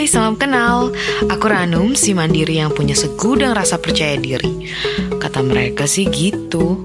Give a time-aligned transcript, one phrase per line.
[0.00, 0.96] Hai, salam kenal.
[1.28, 4.64] Aku Ranum, si mandiri yang punya segudang rasa percaya diri.
[5.20, 6.80] Kata mereka sih gitu.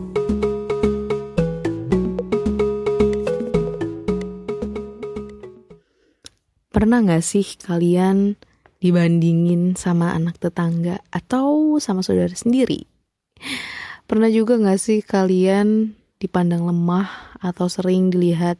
[6.68, 8.36] Pernah gak sih kalian
[8.84, 12.84] dibandingin sama anak tetangga atau sama saudara sendiri?
[14.12, 18.60] Pernah juga gak sih kalian dipandang lemah atau sering dilihat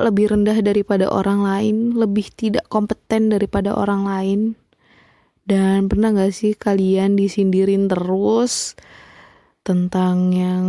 [0.00, 4.40] lebih rendah daripada orang lain, lebih tidak kompeten daripada orang lain.
[5.44, 8.78] Dan pernah gak sih kalian disindirin terus
[9.66, 10.66] tentang yang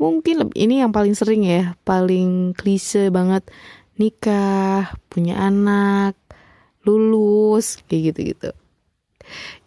[0.00, 3.46] mungkin ini yang paling sering ya, paling klise banget
[3.94, 6.18] nikah, punya anak,
[6.82, 8.50] lulus, kayak gitu-gitu.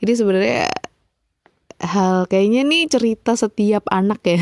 [0.04, 0.67] Jadi sebenarnya
[1.77, 4.41] hal kayaknya nih cerita setiap anak ya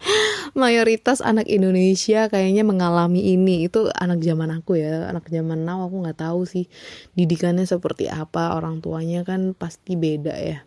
[0.54, 3.66] mayoritas anak Indonesia kayaknya mengalami ini.
[3.66, 6.70] Itu anak zaman aku ya anak zaman now aku nggak tahu sih
[7.18, 10.58] didikannya seperti apa orang tuanya kan pasti beda ya.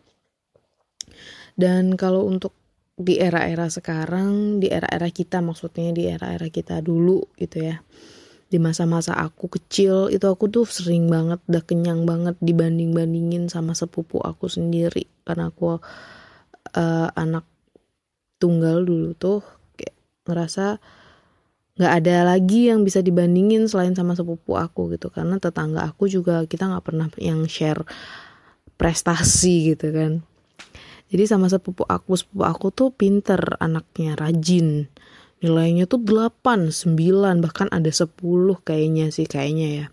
[1.57, 2.53] Dan kalau untuk
[2.97, 7.77] di era-era sekarang di era-era kita maksudnya di era-era kita dulu gitu ya
[8.47, 13.75] di masa-masa aku kecil itu aku tuh sering banget udah kenyang banget dibanding bandingin sama
[13.75, 15.03] sepupu aku sendiri.
[15.27, 17.43] Karena aku uh, anak
[18.39, 19.43] tunggal dulu tuh
[20.27, 20.77] ngerasa
[21.77, 26.43] nggak ada lagi yang bisa dibandingin selain sama sepupu aku gitu karena tetangga aku juga
[26.49, 27.85] kita nggak pernah yang share
[28.75, 30.11] prestasi gitu kan
[31.07, 34.89] jadi sama sepupu aku sepupu aku tuh pinter anaknya rajin
[35.41, 38.17] nilainya tuh 8, 9, bahkan ada 10
[38.65, 39.87] kayaknya sih kayaknya ya.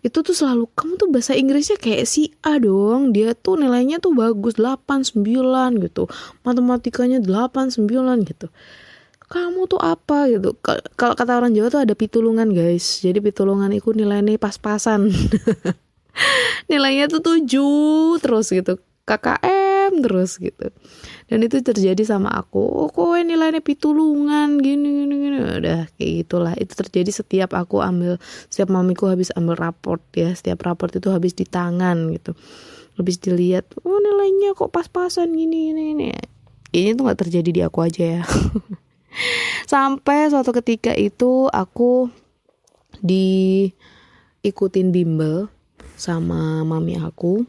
[0.00, 3.12] Itu tuh selalu kamu tuh bahasa Inggrisnya kayak si A dong.
[3.12, 6.08] Dia tuh nilainya tuh bagus 8, 9 gitu.
[6.42, 8.48] Matematikanya 8, 9 gitu.
[9.30, 10.58] Kamu tuh apa gitu.
[10.98, 12.98] Kalau kata orang Jawa tuh ada pitulungan guys.
[12.98, 15.14] Jadi pitulungan itu nilainya pas-pasan.
[16.70, 18.82] nilainya tuh 7 terus gitu.
[19.10, 20.70] KKM terus gitu
[21.26, 26.54] dan itu terjadi sama aku oh kok nilainya pitulungan gini gini gini udah kayak gitulah
[26.54, 31.34] itu terjadi setiap aku ambil setiap mamiku habis ambil raport ya setiap raport itu habis
[31.34, 32.38] di tangan gitu
[32.94, 36.08] habis dilihat oh nilainya kok pas-pasan gini gini ini
[36.70, 38.22] ini tuh nggak terjadi di aku aja ya
[39.70, 42.10] sampai suatu ketika itu aku
[43.02, 45.48] diikutin bimbel
[46.00, 47.44] sama mami aku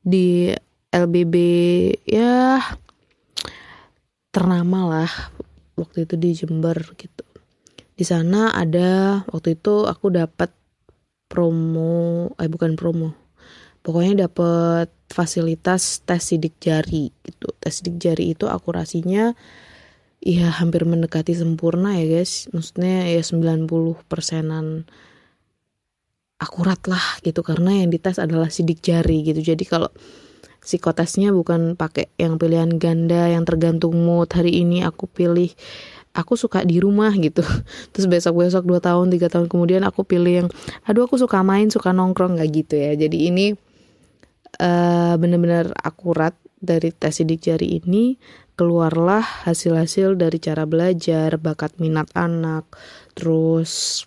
[0.00, 0.54] di
[0.94, 1.34] LBB
[2.08, 2.62] ya
[4.32, 5.12] ternama lah
[5.76, 7.24] waktu itu di Jember gitu.
[7.96, 10.52] Di sana ada waktu itu aku dapat
[11.28, 13.16] promo, eh bukan promo,
[13.80, 17.48] pokoknya dapat fasilitas tes sidik jari gitu.
[17.56, 19.32] Tes sidik jari itu akurasinya
[20.20, 22.48] ya hampir mendekati sempurna ya guys.
[22.52, 23.68] Maksudnya ya 90
[24.06, 24.88] persenan
[26.36, 29.40] akurat lah gitu karena yang dites adalah sidik jari gitu.
[29.40, 29.88] Jadi kalau
[30.66, 35.54] psikotesnya bukan pakai yang pilihan ganda yang tergantung mood hari ini aku pilih
[36.10, 37.46] aku suka di rumah gitu
[37.94, 40.48] terus besok besok dua tahun tiga tahun kemudian aku pilih yang
[40.82, 43.54] aduh aku suka main suka nongkrong nggak gitu ya jadi ini
[44.58, 48.18] uh, benar-benar akurat dari tes sidik jari ini
[48.56, 52.64] keluarlah hasil-hasil dari cara belajar bakat minat anak
[53.12, 54.02] terus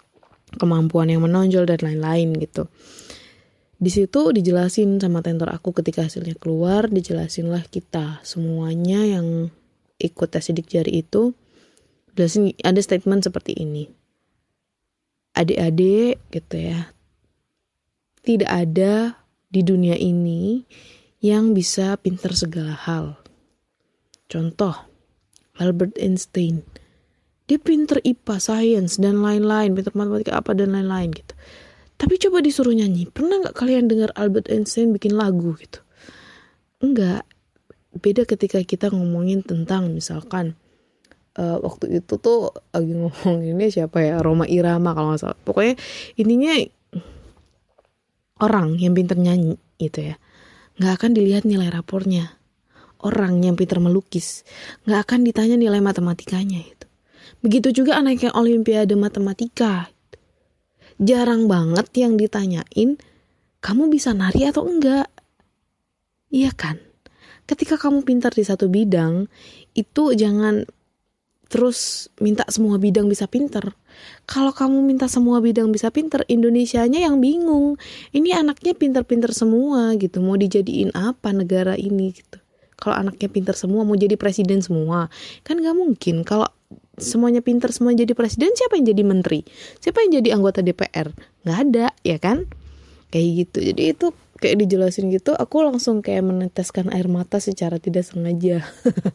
[0.58, 2.66] kemampuan yang menonjol dan lain-lain gitu.
[3.80, 9.54] Di situ dijelasin sama tentor aku ketika hasilnya keluar dijelasin lah kita semuanya yang
[10.02, 11.32] ikut tes sidik jari itu.
[12.18, 13.88] Jelasin ada statement seperti ini.
[15.38, 16.92] Adik-adik gitu ya
[18.30, 20.64] tidak ada di dunia ini
[21.18, 23.18] yang bisa pinter segala hal
[24.30, 24.78] contoh
[25.60, 26.64] Albert Einstein
[27.50, 31.34] dia pinter IPA, sains dan lain-lain, pinter matematika apa dan lain-lain gitu.
[31.98, 35.82] Tapi coba disuruh nyanyi, pernah nggak kalian dengar Albert Einstein bikin lagu gitu?
[36.80, 37.26] Enggak.
[37.90, 40.54] Beda ketika kita ngomongin tentang misalkan
[41.42, 45.40] uh, waktu itu tuh lagi ngomong ini siapa ya Roma Irama kalau nggak salah.
[45.42, 45.76] Pokoknya
[46.16, 46.54] intinya
[48.40, 50.16] orang yang pinter nyanyi gitu ya,
[50.80, 52.39] nggak akan dilihat nilai rapornya.
[53.00, 54.44] Orang yang pinter melukis
[54.84, 56.86] nggak akan ditanya nilai matematikanya itu.
[57.40, 59.88] Begitu juga anak yang olimpiade matematika
[61.00, 63.00] jarang banget yang ditanyain
[63.64, 65.08] kamu bisa nari atau enggak.
[66.30, 66.80] Iya kan?
[67.48, 69.26] Ketika kamu pintar di satu bidang,
[69.74, 70.70] itu jangan
[71.50, 73.74] terus minta semua bidang bisa pintar.
[74.30, 77.82] Kalau kamu minta semua bidang bisa pintar, Indonesianya yang bingung.
[78.14, 82.38] Ini anaknya pintar-pintar semua gitu, mau dijadiin apa negara ini gitu.
[82.80, 85.12] Kalau anaknya pintar semua, mau jadi presiden semua,
[85.44, 86.24] kan gak mungkin.
[86.24, 86.48] Kalau
[87.00, 89.40] semuanya pinter semua jadi presiden siapa yang jadi menteri?
[89.80, 91.12] Siapa yang jadi anggota DPR
[91.48, 92.46] nggak ada ya kan?
[93.10, 93.58] Kayak gitu.
[93.74, 94.08] Jadi itu
[94.40, 98.64] kayak dijelasin gitu aku langsung kayak meneteskan air mata secara tidak sengaja.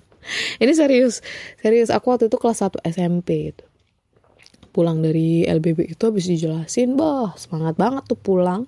[0.63, 1.21] Ini serius.
[1.61, 3.65] Serius aku waktu itu kelas 1 SMP gitu.
[4.75, 8.67] Pulang dari LBB itu habis dijelasin bah semangat banget tuh pulang.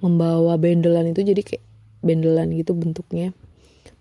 [0.00, 1.64] Membawa bendelan itu jadi kayak
[2.04, 3.34] bendelan gitu bentuknya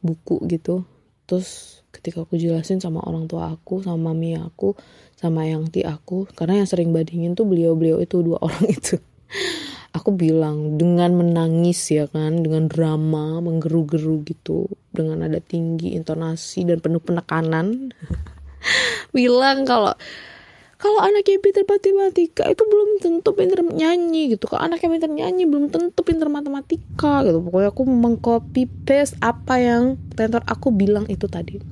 [0.05, 0.85] buku gitu.
[1.25, 4.77] Terus ketika aku jelasin sama orang tua aku sama mami aku
[5.17, 9.01] sama yang ti aku karena yang sering bandingin tuh beliau-beliau itu dua orang itu.
[9.95, 16.83] Aku bilang dengan menangis ya kan dengan drama menggeru-geru gitu dengan ada tinggi intonasi dan
[16.83, 17.95] penuh penekanan.
[19.15, 19.95] Bilang kalau
[20.75, 24.51] kalau anaknya pinter matematika itu belum tentu pinter nyanyi gitu.
[24.51, 27.39] Kalau anaknya pinter nyanyi belum tentu pinter matematika gitu.
[27.39, 31.63] Pokoknya aku mengcopy paste apa yang tentor aku bilang itu tadi.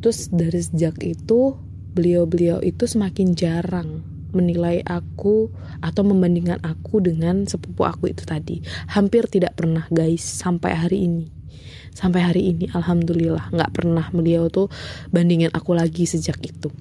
[0.00, 1.52] Terus dari sejak itu
[1.92, 4.00] beliau-beliau itu semakin jarang
[4.32, 5.50] menilai aku
[5.84, 8.64] atau membandingkan aku dengan sepupu aku itu tadi.
[8.88, 11.28] Hampir tidak pernah guys sampai hari ini.
[11.92, 14.72] Sampai hari ini alhamdulillah nggak pernah beliau tuh
[15.12, 16.72] bandingin aku lagi sejak itu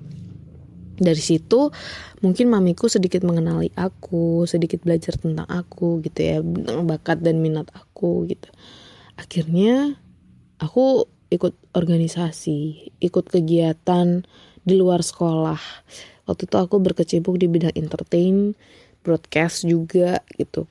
[1.00, 1.72] dari situ
[2.19, 7.72] mungkin mamiku sedikit mengenali aku sedikit belajar tentang aku gitu ya tentang bakat dan minat
[7.72, 8.51] aku gitu.
[9.16, 10.00] Akhirnya
[10.60, 14.28] aku ikut organisasi ikut kegiatan
[14.62, 15.60] di luar sekolah.
[16.28, 18.54] Waktu itu aku berkecimpung di bidang entertain
[19.01, 20.69] broadcast juga gitu.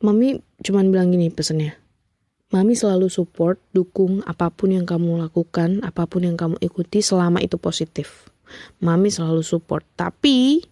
[0.00, 1.76] Mami cuman bilang gini pesennya
[2.50, 7.38] Mami selalu support, dukung apa pun yang kamu lakukan, apa pun yang kamu ikuti selama
[7.38, 8.26] itu positif
[8.82, 9.84] mami selalu support.
[9.94, 10.64] Tapi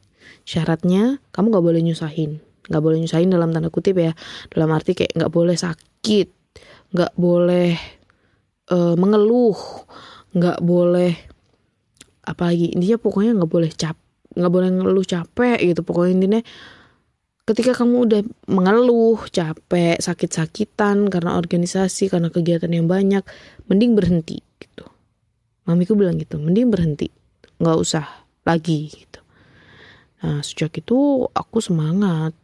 [0.43, 2.41] syaratnya kamu gak boleh nyusahin.
[2.69, 4.13] Gak boleh nyusahin dalam tanda kutip ya.
[4.53, 6.29] Dalam arti kayak gak boleh sakit.
[6.93, 7.77] Gak boleh
[8.73, 9.59] uh, mengeluh.
[10.37, 11.15] Gak boleh
[12.29, 13.97] apalagi intinya pokoknya gak boleh cap
[14.39, 15.83] nggak boleh ngeluh capek gitu.
[15.83, 16.41] Pokoknya intinya
[17.49, 23.27] ketika kamu udah mengeluh capek sakit-sakitan karena organisasi karena kegiatan yang banyak
[23.67, 24.87] mending berhenti gitu.
[25.67, 27.11] Mamiku bilang gitu mending berhenti
[27.59, 28.05] nggak usah
[28.47, 29.21] lagi gitu.
[30.25, 32.35] Nah sejak itu aku semangat.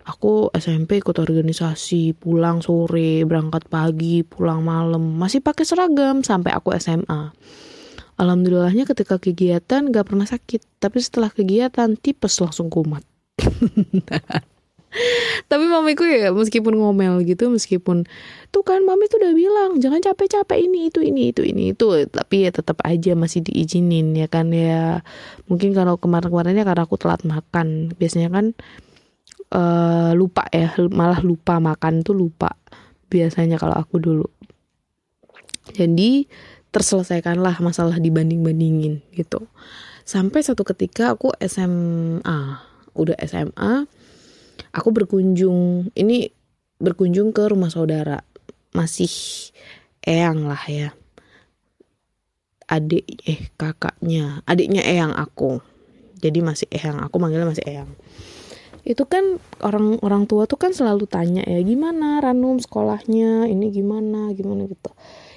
[0.00, 5.18] Aku SMP ikut organisasi pulang sore berangkat pagi pulang malam.
[5.18, 7.30] Masih pakai seragam sampai aku SMA
[8.20, 13.00] alhamdulillahnya ketika kegiatan gak pernah sakit tapi setelah kegiatan tipes langsung kumat
[15.50, 18.10] tapi mamiku ya meskipun ngomel gitu meskipun
[18.50, 21.86] tuh kan mami tuh udah bilang jangan capek-capek ini itu ini itu ini itu.
[22.10, 25.06] Tapi ya tetap aja masih diizinin ya kan ya.
[25.46, 27.94] Mungkin kalau kemarin-kemarinnya karena aku telat makan.
[27.94, 28.46] Biasanya kan
[29.54, 32.58] uh, lupa ya malah lupa makan tuh lupa
[33.06, 34.26] biasanya kalau aku dulu.
[35.70, 36.26] Jadi
[36.74, 39.46] terselesaikanlah masalah dibanding-bandingin gitu.
[40.02, 42.58] Sampai satu ketika aku SMA
[42.98, 43.86] udah SMA
[44.70, 46.30] aku berkunjung ini
[46.80, 48.22] berkunjung ke rumah saudara.
[48.70, 49.10] Masih
[50.06, 50.88] eyang lah ya.
[52.70, 54.46] Adik eh kakaknya.
[54.46, 55.60] Adiknya eyang aku.
[56.20, 57.90] Jadi masih eyang aku manggilnya masih eyang.
[58.80, 63.50] Itu kan orang orang tua tuh kan selalu tanya ya gimana Ranum sekolahnya?
[63.50, 64.32] Ini gimana?
[64.32, 64.64] Gimana?
[64.70, 64.90] gitu.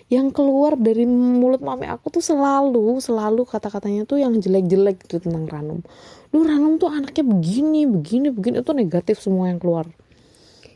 [0.08, 5.50] Yang keluar dari mulut mami aku tuh selalu selalu kata-katanya tuh yang jelek-jelek gitu tentang
[5.50, 5.82] Ranum
[6.34, 8.66] lu Ranum tuh anaknya begini begini begini.
[8.66, 9.86] Itu negatif semua yang keluar.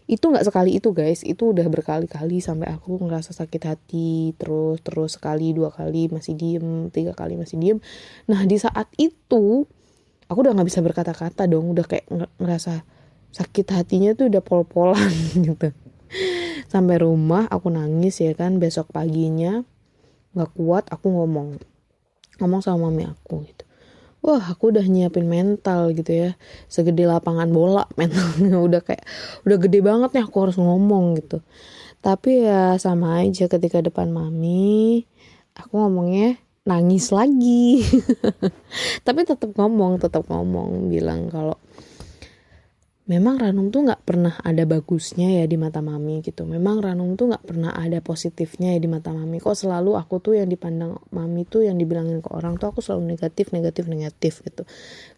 [0.06, 1.26] Itu nggak sekali itu guys.
[1.26, 6.94] Itu udah berkali-kali sampai aku ngerasa sakit hati terus terus sekali dua kali masih diem
[6.94, 7.78] tiga kali masih diem.
[8.30, 9.66] Nah di saat itu
[10.30, 11.74] aku udah nggak bisa berkata-kata dong.
[11.74, 12.06] Udah kayak
[12.38, 12.86] ngerasa
[13.34, 15.12] sakit hatinya tuh udah pol-polan
[15.48, 15.74] gitu.
[16.70, 18.62] Sampai rumah aku nangis ya kan.
[18.62, 19.66] Besok paginya
[20.38, 21.58] nggak kuat aku ngomong.
[22.38, 23.67] Ngomong sama mami aku gitu
[24.28, 26.32] wah aku udah nyiapin mental gitu ya.
[26.68, 29.08] Segede lapangan bola mentalnya udah kayak
[29.48, 31.40] udah gede banget nih aku harus ngomong gitu.
[32.04, 35.08] Tapi ya sama aja ketika depan mami
[35.56, 36.36] aku ngomongnya
[36.68, 37.82] nangis lagi.
[39.08, 41.56] Tapi tetap ngomong tetap ngomong bilang kalau
[43.08, 46.44] memang Ranum tuh nggak pernah ada bagusnya ya di mata mami gitu.
[46.44, 49.40] Memang Ranum tuh nggak pernah ada positifnya ya di mata mami.
[49.40, 53.16] Kok selalu aku tuh yang dipandang mami tuh yang dibilangin ke orang tuh aku selalu
[53.16, 54.68] negatif, negatif, negatif gitu.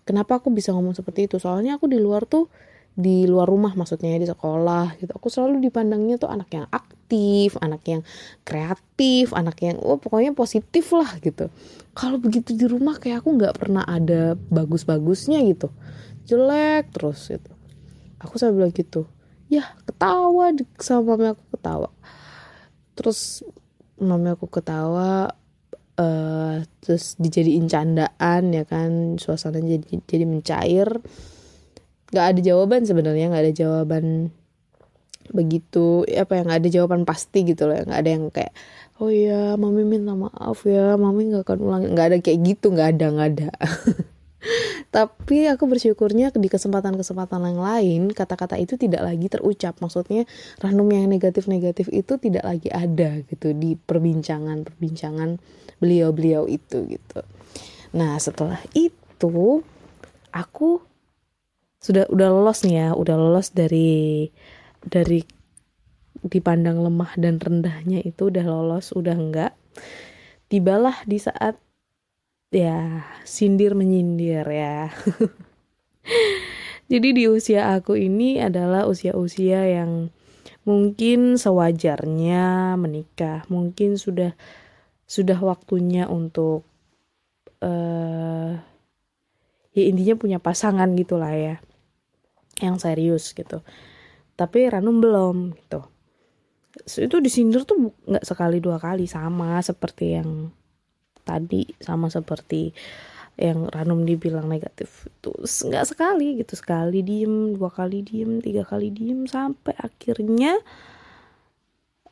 [0.05, 1.41] Kenapa aku bisa ngomong seperti itu?
[1.41, 2.45] Soalnya aku di luar tuh
[2.93, 5.09] di luar rumah maksudnya di sekolah gitu.
[5.09, 8.05] Aku selalu dipandangnya tuh anak yang aktif, anak yang
[8.45, 11.49] kreatif, anak yang oh pokoknya positif lah gitu.
[11.97, 15.73] Kalau begitu di rumah kayak aku nggak pernah ada bagus-bagusnya gitu.
[16.29, 17.57] Jelek terus gitu
[18.19, 19.07] aku selalu bilang gitu
[19.49, 21.89] ya ketawa sama mami aku ketawa.
[22.93, 23.41] Terus
[23.97, 25.33] mami aku ketawa
[25.97, 29.17] uh, terus dijadiin candaan ya kan?
[29.17, 31.01] Suasana jadi jadi mencair.
[32.13, 34.05] Nggak ada jawaban sebenarnya nggak ada jawaban
[35.29, 37.81] begitu apa yang ada jawaban pasti gitu loh.
[37.81, 38.53] Nggak ada yang kayak
[39.01, 42.99] oh ya mami minta maaf ya mami nggak akan ulang nggak ada kayak gitu nggak
[42.99, 43.49] ada nggak ada
[44.95, 49.75] tapi aku bersyukurnya di kesempatan-kesempatan yang lain kata-kata itu tidak lagi terucap.
[49.83, 50.23] Maksudnya
[50.63, 55.37] ranum yang negatif-negatif itu tidak lagi ada gitu di perbincangan-perbincangan
[55.83, 57.19] beliau-beliau itu gitu.
[57.93, 59.61] Nah setelah itu
[60.31, 60.69] aku
[61.79, 64.27] sudah udah lolos nih ya udah lolos dari
[64.83, 65.23] dari
[66.19, 69.53] dipandang lemah dan rendahnya itu udah lolos udah enggak.
[70.49, 71.55] Tibalah di saat
[72.49, 74.89] ya sindir menyindir ya.
[76.91, 80.09] Jadi di usia aku ini adalah usia-usia yang
[80.65, 84.33] mungkin sewajarnya menikah mungkin sudah
[85.05, 86.65] sudah waktunya untuk
[87.61, 88.57] uh,
[89.73, 91.55] ya intinya punya pasangan gitulah ya
[92.57, 93.61] yang serius gitu.
[94.33, 95.85] Tapi Ranum belum gitu.
[97.05, 100.49] Itu disindir tuh nggak sekali dua kali sama seperti yang
[101.29, 102.73] tadi sama seperti
[103.39, 106.59] yang Ranum dibilang negatif itu nggak sekali gitu.
[106.59, 110.59] Sekali diem dua kali diem tiga kali diem sampai akhirnya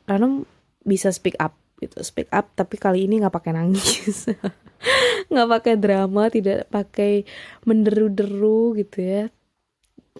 [0.08, 0.48] Ranum
[0.88, 1.52] bisa speak up
[1.84, 2.00] gitu.
[2.00, 4.24] Speak up tapi kali ini nggak pakai nangis.
[5.28, 7.26] Nggak pakai drama tidak pakai
[7.66, 9.24] menderu-deru gitu ya.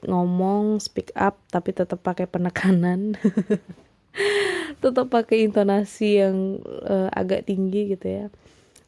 [0.03, 3.15] Ngomong speak up tapi tetap pakai penekanan.
[4.83, 8.27] Tetap pakai intonasi yang uh, agak tinggi gitu ya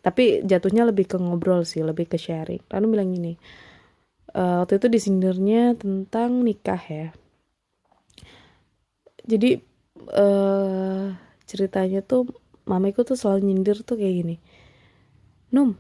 [0.01, 2.65] tapi jatuhnya lebih ke ngobrol sih lebih ke sharing.
[2.73, 3.33] Lalu bilang gini
[4.35, 7.09] uh, waktu itu disindirnya tentang nikah ya.
[9.27, 9.61] Jadi
[10.17, 11.15] uh,
[11.47, 12.31] ceritanya tuh
[12.67, 14.37] mamiku tuh selalu nyindir tuh kayak gini.
[15.55, 15.75] Num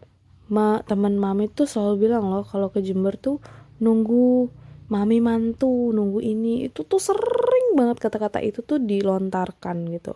[0.50, 3.38] ma teman mami tuh selalu bilang loh kalau ke Jember tuh
[3.78, 4.50] nunggu
[4.90, 6.66] mami mantu nunggu ini.
[6.66, 10.12] Itu tuh sering banget kata-kata itu tuh dilontarkan gitu.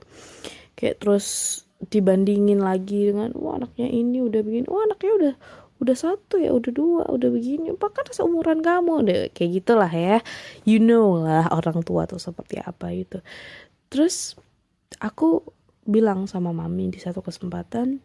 [0.74, 1.26] Kayak terus
[1.82, 4.66] dibandingin lagi dengan wah anaknya ini udah begini.
[4.70, 5.34] Wah anaknya udah
[5.82, 7.74] udah satu ya udah dua udah begini.
[7.74, 10.22] Bahkan seumuran kamu deh kayak gitulah ya.
[10.62, 13.18] You know lah orang tua tuh seperti apa itu
[13.94, 14.34] terus
[14.98, 15.46] aku
[15.86, 18.02] bilang sama mami di satu kesempatan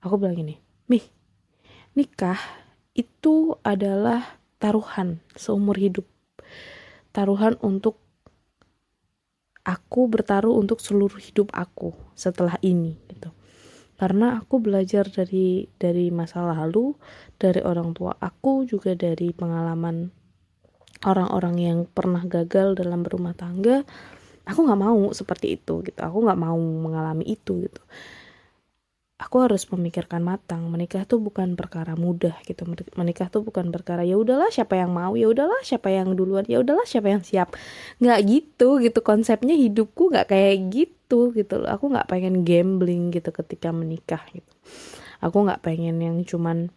[0.00, 0.56] aku bilang ini
[0.88, 1.04] mih
[1.92, 2.40] nikah
[2.96, 6.08] itu adalah taruhan seumur hidup.
[7.12, 8.00] Taruhan untuk
[9.66, 13.34] aku bertaruh untuk seluruh hidup aku setelah ini gitu.
[13.98, 16.94] Karena aku belajar dari dari masa lalu,
[17.34, 20.14] dari orang tua aku juga dari pengalaman
[21.02, 23.82] orang-orang yang pernah gagal dalam berumah tangga.
[24.46, 25.98] Aku nggak mau seperti itu gitu.
[25.98, 27.82] Aku nggak mau mengalami itu gitu
[29.16, 32.68] aku harus memikirkan matang menikah tuh bukan perkara mudah gitu
[33.00, 36.60] menikah tuh bukan perkara ya udahlah siapa yang mau ya udahlah siapa yang duluan ya
[36.60, 37.56] udahlah siapa yang siap.
[37.96, 41.68] Nggak gitu gitu konsepnya hidupku nggak kayak gitu gitu loh.
[41.72, 44.52] Aku nggak pengen gambling gitu ketika menikah gitu.
[45.24, 46.68] Aku nggak pengen yang cuman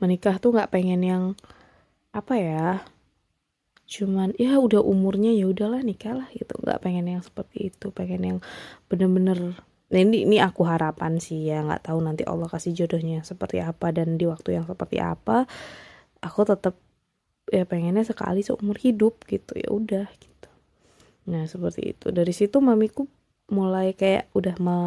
[0.00, 1.24] menikah tuh nggak pengen yang
[2.16, 2.66] apa ya
[3.88, 6.56] cuman ya udah umurnya ya udahlah nikah lah gitu.
[6.64, 8.38] Nggak pengen yang seperti itu pengen yang
[8.88, 13.64] bener-bener Nah, ini ini aku harapan sih ya nggak tahu nanti Allah kasih jodohnya seperti
[13.64, 15.48] apa dan di waktu yang seperti apa
[16.20, 16.76] aku tetap
[17.48, 20.50] ya pengennya sekali seumur hidup gitu ya udah gitu.
[21.32, 22.12] Nah seperti itu.
[22.12, 23.08] Dari situ mamiku
[23.48, 24.78] mulai kayak udah me,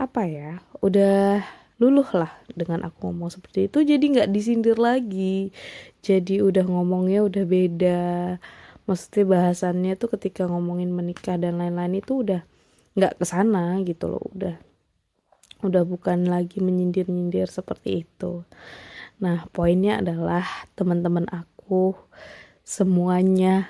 [0.00, 1.44] apa ya udah
[1.80, 5.52] luluh lah dengan aku ngomong seperti itu jadi nggak disindir lagi.
[6.00, 8.00] Jadi udah ngomongnya udah beda
[8.88, 12.42] maksudnya bahasannya tuh ketika ngomongin menikah dan lain-lain itu udah
[13.00, 14.56] nggak ke sana gitu loh udah
[15.64, 18.44] udah bukan lagi menyindir-nyindir seperti itu
[19.20, 20.44] nah poinnya adalah
[20.76, 21.96] teman-teman aku
[22.60, 23.68] semuanya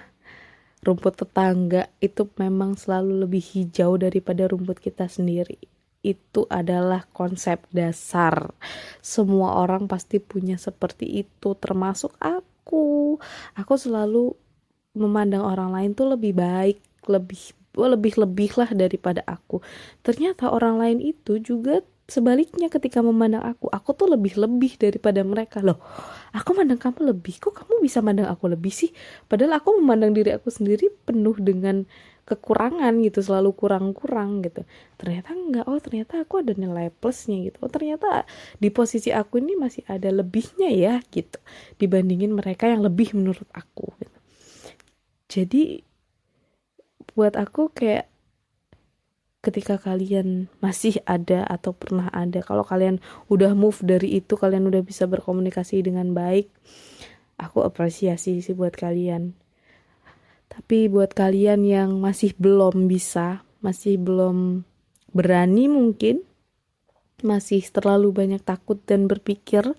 [0.82, 5.58] rumput tetangga itu memang selalu lebih hijau daripada rumput kita sendiri
[6.00, 8.56] itu adalah konsep dasar.
[9.04, 13.16] Semua orang pasti punya seperti itu, termasuk aku.
[13.56, 14.32] Aku selalu
[14.96, 19.62] memandang orang lain tuh lebih baik, lebih lebih-lebih lah daripada aku.
[20.02, 25.78] Ternyata orang lain itu juga sebaliknya ketika memandang aku, aku tuh lebih-lebih daripada mereka loh.
[26.34, 28.90] Aku mandang kamu lebih, kok kamu bisa mandang aku lebih sih?
[29.30, 31.86] Padahal aku memandang diri aku sendiri penuh dengan
[32.26, 34.66] kekurangan gitu, selalu kurang-kurang gitu.
[34.98, 37.58] Ternyata enggak, oh ternyata aku ada nilai plusnya gitu.
[37.62, 38.26] Oh ternyata
[38.58, 41.38] di posisi aku ini masih ada lebihnya ya gitu
[41.78, 44.18] dibandingin mereka yang lebih menurut aku gitu.
[45.30, 45.89] Jadi
[47.16, 48.06] buat aku kayak
[49.40, 53.00] ketika kalian masih ada atau pernah ada kalau kalian
[53.32, 56.52] udah move dari itu kalian udah bisa berkomunikasi dengan baik
[57.40, 59.32] aku apresiasi sih buat kalian.
[60.52, 64.64] Tapi buat kalian yang masih belum bisa masih belum
[65.12, 66.24] berani mungkin
[67.20, 69.76] masih terlalu banyak takut dan berpikir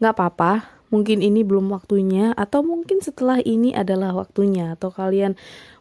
[0.00, 5.38] nggak apa-apa mungkin ini belum waktunya atau mungkin setelah ini adalah waktunya atau kalian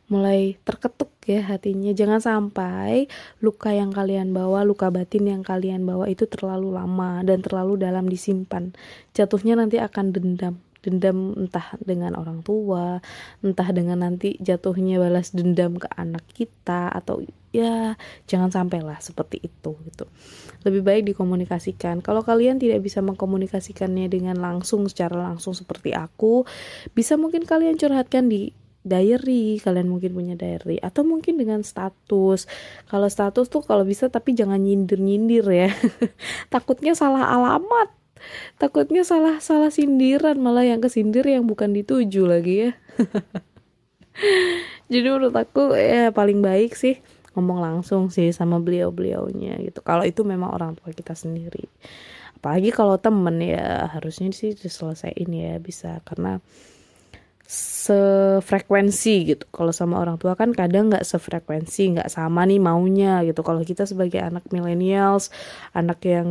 [0.09, 1.93] mulai terketuk ya hatinya.
[1.93, 3.05] Jangan sampai
[3.39, 8.09] luka yang kalian bawa luka batin yang kalian bawa itu terlalu lama dan terlalu dalam
[8.09, 8.73] disimpan.
[9.13, 10.57] Jatuhnya nanti akan dendam.
[10.79, 13.03] Dendam entah dengan orang tua
[13.43, 17.19] entah dengan nanti jatuhnya balas dendam ke anak kita atau
[17.51, 17.99] ya
[18.31, 20.07] jangan sampailah seperti itu gitu.
[20.63, 21.99] Lebih baik dikomunikasikan.
[21.99, 26.47] Kalau kalian tidak bisa mengkomunikasikannya dengan langsung secara langsung seperti aku
[26.95, 28.55] bisa mungkin kalian curhatkan di
[28.89, 30.81] diary kalian mungkin punya diary.
[30.81, 32.49] Atau mungkin dengan status.
[32.89, 35.69] Kalau status tuh kalau bisa tapi jangan nyindir nyindir ya.
[36.53, 37.93] Takutnya salah alamat.
[38.57, 40.41] Takutnya salah salah sindiran.
[40.41, 42.71] Malah yang kesindir yang bukan dituju lagi ya.
[44.91, 46.97] Jadi menurut aku ya paling baik sih
[47.37, 49.79] ngomong langsung sih sama beliau beliaunya gitu.
[49.85, 51.69] Kalau itu memang orang tua kita sendiri.
[52.39, 56.03] Apalagi kalau temen ya harusnya sih diselesaikan ya bisa.
[56.03, 56.41] Karena
[57.49, 59.49] sefrekuensi gitu.
[59.49, 63.41] Kalau sama orang tua kan kadang nggak sefrekuensi, nggak sama nih maunya gitu.
[63.41, 65.33] Kalau kita sebagai anak millennials,
[65.73, 66.29] anak yang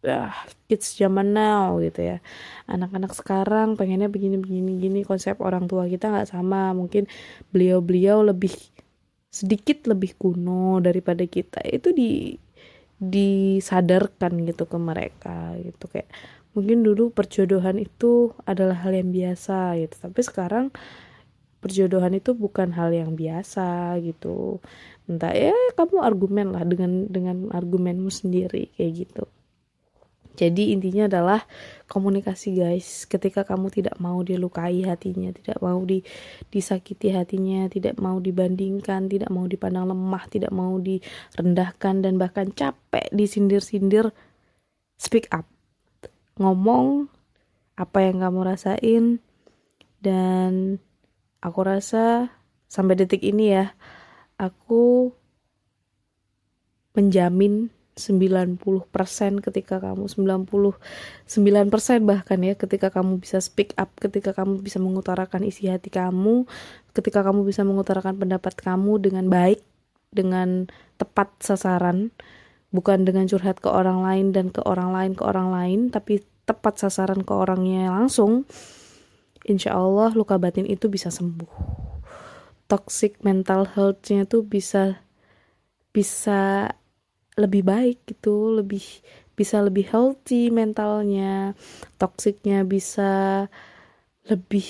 [0.00, 0.32] ya,
[0.64, 2.24] kids zaman now gitu ya.
[2.64, 6.72] Anak-anak sekarang pengennya begini-begini gini konsep orang tua kita nggak sama.
[6.72, 7.04] Mungkin
[7.52, 8.56] beliau-beliau lebih
[9.28, 11.60] sedikit lebih kuno daripada kita.
[11.68, 12.32] Itu di
[13.00, 16.08] disadarkan gitu ke mereka gitu kayak
[16.54, 19.94] mungkin dulu perjodohan itu adalah hal yang biasa gitu.
[20.00, 20.64] Tapi sekarang
[21.60, 24.58] perjodohan itu bukan hal yang biasa gitu.
[25.06, 29.24] Entah ya kamu argumen lah dengan dengan argumenmu sendiri kayak gitu.
[30.40, 31.44] Jadi intinya adalah
[31.84, 33.04] komunikasi guys.
[33.04, 36.00] Ketika kamu tidak mau dilukai hatinya tidak mau di,
[36.48, 43.04] disakiti hatinya tidak mau dibandingkan tidak mau dipandang lemah tidak mau direndahkan dan bahkan capek
[43.12, 44.16] disindir-sindir
[44.96, 45.44] speak up
[46.40, 47.12] ngomong
[47.76, 49.20] apa yang kamu rasain.
[50.00, 50.80] Dan
[51.44, 52.32] aku rasa
[52.72, 53.76] sampai detik ini ya
[54.40, 55.12] aku
[56.96, 57.68] menjamin
[58.00, 58.56] 90%
[59.44, 60.80] ketika kamu 99%
[62.08, 66.48] bahkan ya ketika kamu bisa speak up ketika kamu bisa mengutarakan isi hati kamu
[66.96, 69.60] ketika kamu bisa mengutarakan pendapat kamu dengan baik
[70.10, 70.66] dengan
[70.98, 72.10] tepat sasaran.
[72.70, 76.82] Bukan dengan curhat ke orang lain dan ke orang lain ke orang lain tapi tepat
[76.82, 78.42] sasaran ke orangnya langsung,
[79.46, 81.78] insya Allah luka batin itu bisa sembuh.
[82.66, 84.98] Toxic mental health-nya tuh bisa
[85.94, 86.70] bisa
[87.38, 88.82] lebih baik gitu, lebih
[89.38, 91.54] bisa lebih healthy mentalnya,
[91.96, 93.46] toksiknya bisa
[94.28, 94.68] lebih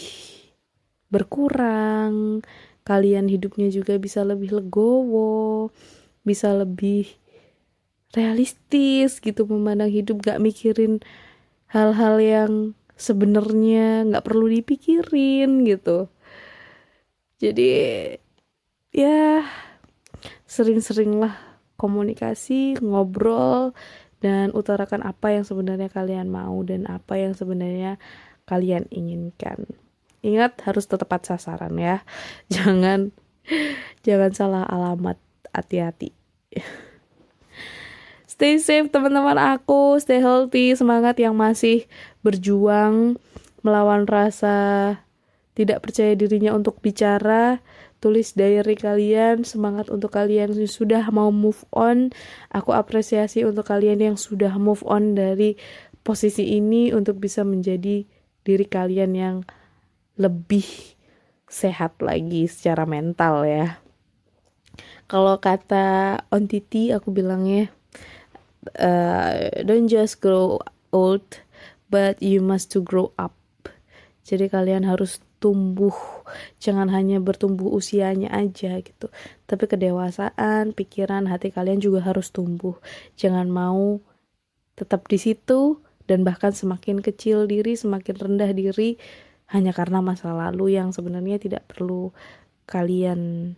[1.10, 2.44] berkurang,
[2.86, 5.74] kalian hidupnya juga bisa lebih legowo,
[6.22, 7.10] bisa lebih
[8.14, 11.02] realistis gitu memandang hidup gak mikirin
[11.70, 12.52] hal-hal yang
[12.98, 16.10] sebenarnya nggak perlu dipikirin gitu.
[17.40, 17.72] Jadi
[18.92, 19.46] ya
[20.44, 21.32] sering-seringlah
[21.80, 23.72] komunikasi ngobrol
[24.20, 27.96] dan utarakan apa yang sebenarnya kalian mau dan apa yang sebenarnya
[28.44, 29.64] kalian inginkan.
[30.20, 32.04] Ingat harus tepat sasaran ya.
[32.54, 33.14] Jangan
[34.04, 35.16] jangan salah alamat.
[35.50, 36.14] Hati-hati
[38.40, 41.84] Stay safe teman-teman aku, stay healthy, semangat yang masih
[42.24, 43.20] berjuang
[43.60, 44.96] melawan rasa
[45.52, 47.60] tidak percaya dirinya untuk bicara.
[48.00, 52.16] Tulis diary kalian, semangat untuk kalian yang sudah mau move on.
[52.48, 55.60] Aku apresiasi untuk kalian yang sudah move on dari
[56.00, 58.08] posisi ini untuk bisa menjadi
[58.40, 59.36] diri kalian yang
[60.16, 60.64] lebih
[61.44, 63.84] sehat lagi secara mental ya.
[65.12, 67.68] Kalau kata Ontiti aku bilangnya
[68.78, 70.60] uh, don't just grow
[70.92, 71.24] old
[71.90, 73.34] but you must to grow up.
[74.22, 75.94] Jadi kalian harus tumbuh.
[76.62, 79.10] Jangan hanya bertumbuh usianya aja gitu.
[79.48, 82.78] Tapi kedewasaan pikiran hati kalian juga harus tumbuh.
[83.18, 83.98] Jangan mau
[84.78, 88.96] tetap di situ dan bahkan semakin kecil diri semakin rendah diri
[89.50, 92.14] hanya karena masa lalu yang sebenarnya tidak perlu
[92.70, 93.52] kalian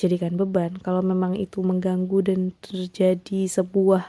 [0.00, 4.08] jadikan beban kalau memang itu mengganggu dan terjadi sebuah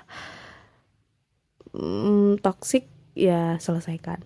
[1.75, 4.23] mm, toxic ya selesaikan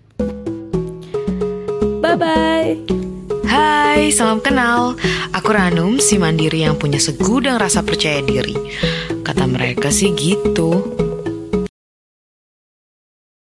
[2.05, 2.77] bye bye
[3.45, 4.99] Hai, salam kenal.
[5.31, 8.57] Aku Ranum, si mandiri yang punya segudang rasa percaya diri.
[9.23, 11.04] Kata mereka sih gitu.